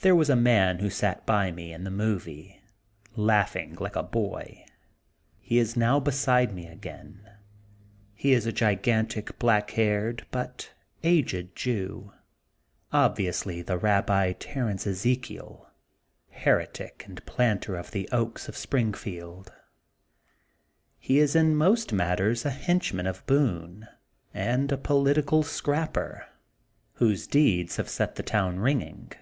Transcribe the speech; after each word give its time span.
'There 0.02 0.16
was 0.16 0.30
a 0.30 0.34
man 0.34 0.78
who 0.78 0.88
sat 0.88 1.26
by 1.26 1.52
me 1.52 1.74
in 1.74 1.84
the 1.84 1.90
movie 1.90 2.58
laughing 3.16 3.74
like 3.78 3.96
a 3.96 4.02
boy. 4.02 4.64
He 5.38 5.58
isi 5.58 5.78
now 5.78 6.00
beside 6.00 6.52
108 6.52 6.70
THE 6.70 6.74
GOLDEN 6.74 6.96
BOOK 6.96 7.00
OF 7.02 7.16
SPRINGFIELD 7.20 7.20
me 7.20 7.32
again. 7.36 8.14
He 8.14 8.32
is 8.32 8.46
a 8.46 8.52
gigantic 8.52 9.38
black 9.38 9.70
haired 9.72 10.26
but 10.30 10.72
aged 11.02 11.54
Jew, 11.54 12.14
obviously 12.90 13.60
the 13.60 13.76
Babbi 13.76 14.32
Terence 14.38 14.86
Eze 14.86 15.18
kiel, 15.20 15.68
heretic, 16.30 17.02
and 17.06 17.22
planter 17.26 17.76
of 17.76 17.90
the 17.90 18.08
Oaks 18.10 18.48
of 18.48 18.56
Springfield, 18.56 19.52
He 20.98 21.18
is 21.18 21.36
in 21.36 21.54
most 21.54 21.92
matters 21.92 22.46
a 22.46 22.50
hench 22.50 22.94
man 22.94 23.06
of 23.06 23.26
Boone 23.26 23.86
and 24.32 24.72
a 24.72 24.78
political 24.78 25.42
scrapper," 25.42 26.26
whose 26.94 27.26
deeds 27.26 27.76
have 27.76 27.90
set 27.90 28.14
the 28.14 28.22
town 28.22 28.60
ringing. 28.60 29.12